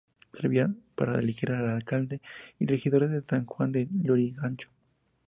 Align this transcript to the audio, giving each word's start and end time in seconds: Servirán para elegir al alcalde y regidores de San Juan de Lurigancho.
Servirán 0.33 0.81
para 0.95 1.19
elegir 1.19 1.51
al 1.51 1.69
alcalde 1.69 2.21
y 2.57 2.65
regidores 2.65 3.11
de 3.11 3.21
San 3.23 3.45
Juan 3.45 3.71
de 3.71 3.87
Lurigancho. 4.03 4.69